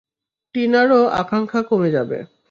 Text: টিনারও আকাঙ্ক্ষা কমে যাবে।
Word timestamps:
টিনারও 0.55 1.01
আকাঙ্ক্ষা 1.21 1.61
কমে 1.69 1.89
যাবে। 1.91 2.17